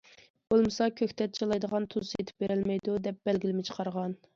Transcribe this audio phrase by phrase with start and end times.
[0.53, 4.23] بولمىسا، كۆكتات چىلايدىغان تۇز سېتىپ بېرىلمەيدۇ، دەپ بەلگىلىمە چىقارغان.